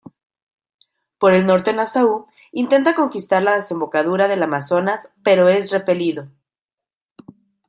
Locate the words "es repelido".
5.47-6.31